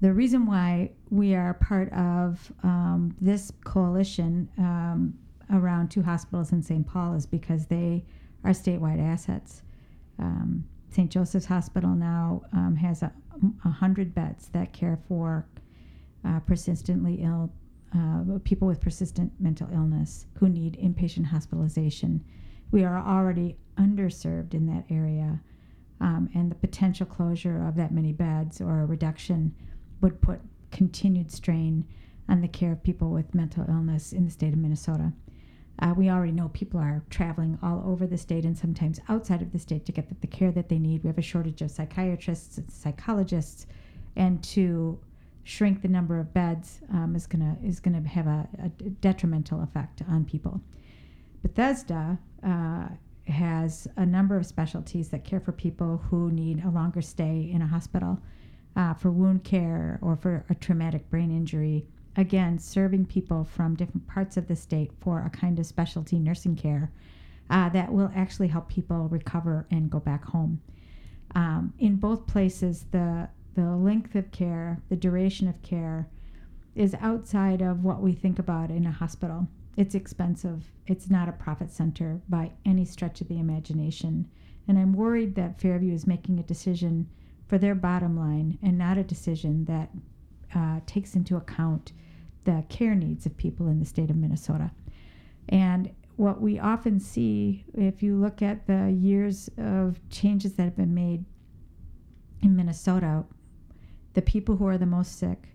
[0.00, 5.14] The reason why we are part of um, this coalition, um,
[5.52, 6.86] around two hospitals in St.
[6.86, 8.04] Paul is because they
[8.42, 9.62] are statewide assets.
[10.18, 11.10] Um, St.
[11.10, 13.12] Joseph's Hospital now um, has a,
[13.64, 15.46] a hundred beds that care for
[16.24, 17.52] uh, persistently ill
[17.94, 22.24] uh, people with persistent mental illness who need inpatient hospitalization.
[22.70, 25.40] We are already underserved in that area,
[26.00, 29.54] um, and the potential closure of that many beds or a reduction
[30.00, 31.86] would put continued strain
[32.28, 35.12] on the care of people with mental illness in the state of Minnesota.
[35.78, 39.52] Uh, we already know people are traveling all over the state and sometimes outside of
[39.52, 41.02] the state to get the, the care that they need.
[41.02, 43.66] We have a shortage of psychiatrists and psychologists,
[44.16, 44.98] and to
[45.44, 50.02] shrink the number of beds um, is gonna is gonna have a, a, detrimental effect
[50.08, 50.60] on people.
[51.42, 52.88] Bethesda uh,
[53.26, 57.62] has a number of specialties that care for people who need a longer stay in
[57.62, 58.20] a hospital,
[58.76, 61.86] uh, for wound care or for a traumatic brain injury.
[62.16, 66.56] Again, serving people from different parts of the state for a kind of specialty nursing
[66.56, 66.90] care
[67.48, 70.60] uh, that will actually help people recover and go back home.
[71.34, 76.08] Um, in both places, the the length of care, the duration of care,
[76.74, 79.46] is outside of what we think about in a hospital.
[79.76, 80.70] It's expensive.
[80.86, 84.28] It's not a profit center by any stretch of the imagination.
[84.68, 87.08] And I'm worried that Fairview is making a decision
[87.48, 89.90] for their bottom line and not a decision that
[90.54, 91.92] uh, takes into account
[92.44, 94.70] the care needs of people in the state of Minnesota.
[95.48, 100.76] And what we often see, if you look at the years of changes that have
[100.76, 101.24] been made
[102.42, 103.24] in Minnesota,
[104.14, 105.48] the people who are the most sick,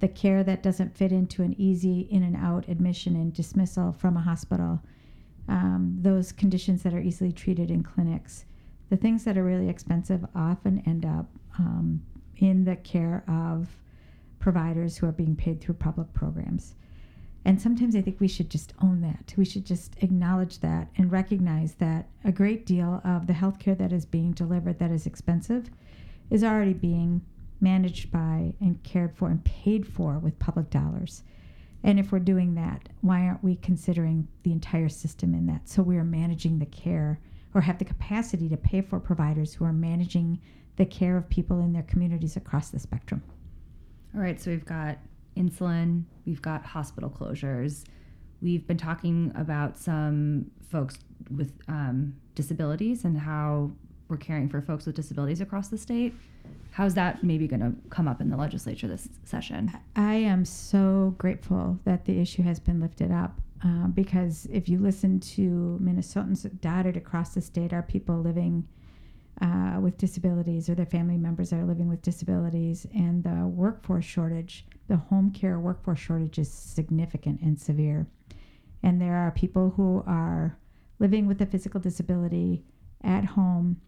[0.00, 4.16] the care that doesn't fit into an easy in and out admission and dismissal from
[4.16, 4.80] a hospital,
[5.48, 8.44] um, those conditions that are easily treated in clinics.
[8.90, 11.26] The things that are really expensive often end up
[11.58, 12.02] um,
[12.36, 13.76] in the care of
[14.38, 16.74] providers who are being paid through public programs.
[17.44, 19.34] And sometimes I think we should just own that.
[19.36, 23.92] We should just acknowledge that and recognize that a great deal of the healthcare that
[23.92, 25.70] is being delivered that is expensive
[26.30, 27.22] is already being
[27.60, 31.22] managed by and cared for and paid for with public dollars.
[31.82, 35.68] And if we're doing that, why aren't we considering the entire system in that?
[35.68, 37.20] So we are managing the care
[37.54, 40.40] or have the capacity to pay for providers who are managing
[40.76, 43.22] the care of people in their communities across the spectrum.
[44.14, 44.98] All right, so we've got
[45.36, 47.84] insulin, we've got hospital closures.
[48.40, 50.98] We've been talking about some folks
[51.30, 53.72] with um, disabilities and how
[54.08, 56.14] we're caring for folks with disabilities across the state.
[56.70, 59.72] How's that maybe going to come up in the legislature this session?
[59.96, 64.78] I am so grateful that the issue has been lifted up uh, because if you
[64.78, 68.66] listen to Minnesotans dotted across the state, are people living
[69.40, 74.04] uh, with disabilities or their family members that are living with disabilities, and the workforce
[74.04, 78.06] shortage, the home care workforce shortage is significant and severe.
[78.82, 80.56] And there are people who are
[80.98, 82.64] living with a physical disability
[83.02, 83.80] at home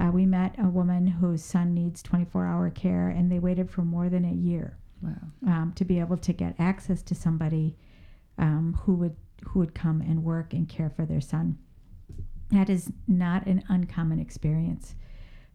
[0.00, 3.82] uh, we met a woman whose son needs 24 hour care, and they waited for
[3.82, 5.12] more than a year wow.
[5.46, 7.76] um, to be able to get access to somebody
[8.38, 11.58] um, who would who would come and work and care for their son.
[12.50, 14.94] That is not an uncommon experience.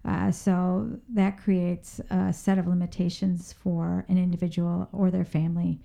[0.04, 5.82] Uh, so that creates a set of limitations for an individual or their family.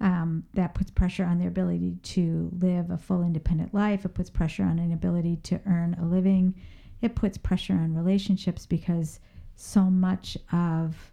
[0.00, 4.04] Um, that puts pressure on their ability to live a full independent life.
[4.04, 6.56] It puts pressure on an ability to earn a living
[7.02, 9.18] it puts pressure on relationships because
[9.56, 11.12] so much of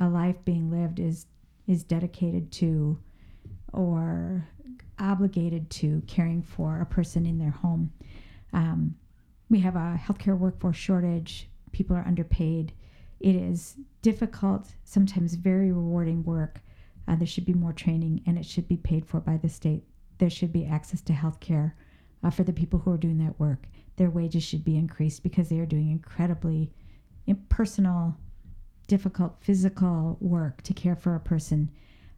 [0.00, 1.26] a life being lived is
[1.68, 2.98] is dedicated to
[3.72, 4.46] or
[4.98, 7.92] obligated to caring for a person in their home.
[8.52, 8.96] Um,
[9.48, 11.48] we have a healthcare workforce shortage.
[11.70, 12.72] People are underpaid.
[13.20, 16.60] It is difficult, sometimes very rewarding work.
[17.06, 19.84] Uh, there should be more training and it should be paid for by the state.
[20.18, 21.72] There should be access to healthcare
[22.22, 23.66] uh, for the people who are doing that work
[23.96, 26.72] their wages should be increased because they are doing incredibly
[27.26, 28.16] impersonal,
[28.86, 31.70] difficult physical work to care for a person.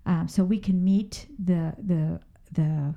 [0.07, 2.21] Um, so we can meet the the
[2.53, 2.95] the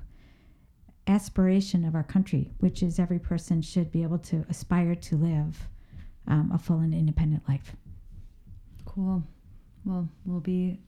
[1.08, 5.70] aspiration of our country, which is every person should be able to aspire to live
[6.28, 7.76] um, a full and independent life.
[8.86, 9.24] Cool.
[9.86, 10.80] Well, we'll be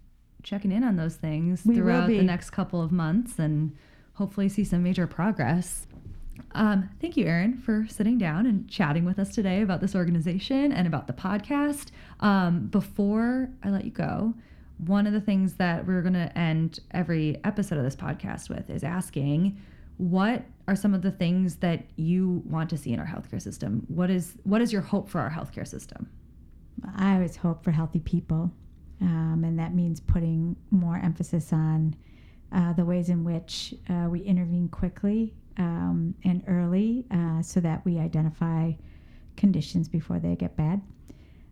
[0.44, 3.76] checking in on those things we throughout the next couple of months and
[4.14, 5.88] hopefully see some major progress.
[6.54, 10.72] Um, thank you, Erin, for sitting down and chatting with us today about this organization
[10.72, 11.90] and about the podcast.
[12.20, 14.34] Um, before I let you go,
[14.78, 18.70] one of the things that we're going to end every episode of this podcast with
[18.70, 19.62] is asking
[19.98, 23.86] what are some of the things that you want to see in our healthcare system?
[23.90, 26.10] What is what is your hope for our healthcare system?
[26.96, 28.50] I always hope for healthy people,
[29.02, 31.96] um, and that means putting more emphasis on
[32.54, 37.84] uh, the ways in which uh, we intervene quickly um, and early uh, so that
[37.86, 38.72] we identify
[39.36, 40.82] conditions before they get bad.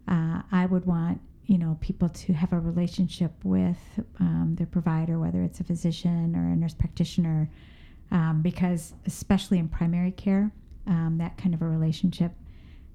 [0.07, 3.79] Uh, I would want you know people to have a relationship with
[4.19, 7.49] um, their provider, whether it's a physician or a nurse practitioner,
[8.11, 10.51] um, because especially in primary care,
[10.85, 12.33] um, that kind of a relationship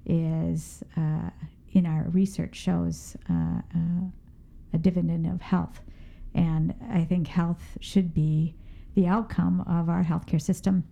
[0.05, 1.29] is uh,
[1.71, 3.33] in our research shows uh,
[3.75, 4.05] uh,
[4.73, 5.81] a dividend of health,
[6.35, 8.55] and I think health should be
[8.95, 10.83] the outcome of our healthcare system.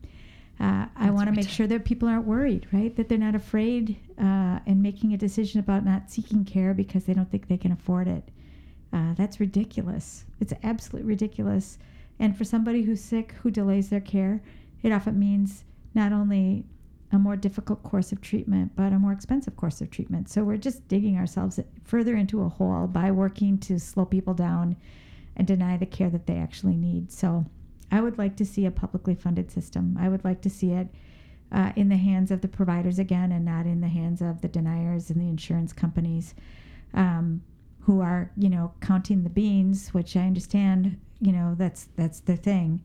[0.60, 2.96] Uh, I want to make sure that people aren't worried, right?
[2.96, 7.14] That they're not afraid uh, and making a decision about not seeking care because they
[7.14, 8.30] don't think they can afford it.
[8.94, 10.26] Uh, that's ridiculous.
[10.40, 11.80] It's absolutely ridiculous.
[12.20, 14.42] And for somebody who's sick who delays their care,
[14.84, 15.64] it often means
[15.96, 16.66] not only
[17.12, 20.30] a more difficult course of treatment, but a more expensive course of treatment.
[20.30, 24.78] So we're just digging ourselves further into a hole by working to slow people down
[25.36, 27.12] and deny the care that they actually need.
[27.12, 27.46] So
[27.92, 29.98] I would like to see a publicly funded system.
[30.00, 30.88] I would like to see it
[31.52, 34.48] uh, in the hands of the providers again and not in the hands of the
[34.48, 36.34] deniers and the insurance companies
[36.94, 37.42] um,
[37.82, 42.36] who are, you know, counting the beans, which I understand, you know, that's that's their
[42.36, 42.82] thing.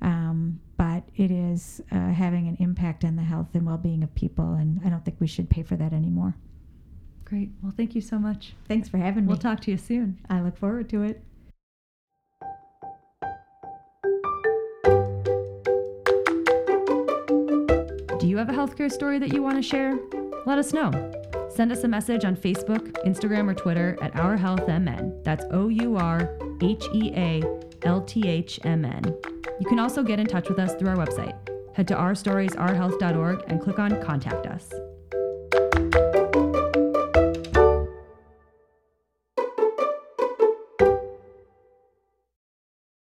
[0.00, 4.54] Um, but it is uh, having an impact on the health and well-being of people,
[4.54, 6.36] and I don't think we should pay for that anymore.
[7.24, 7.50] Great.
[7.62, 8.54] Well, thank you so much.
[8.68, 9.28] Thanks for having me.
[9.28, 10.18] We'll talk to you soon.
[10.30, 11.22] I look forward to it.
[18.18, 19.96] Do you have a healthcare story that you want to share?
[20.44, 20.90] Let us know.
[21.48, 25.22] Send us a message on Facebook, Instagram, or Twitter at Our Health MN.
[25.22, 27.42] That's O U R H E A
[27.82, 29.02] L T H M N.
[29.60, 31.36] You can also get in touch with us through our website.
[31.74, 34.72] Head to ourstoriesourhealth.org and click on Contact Us.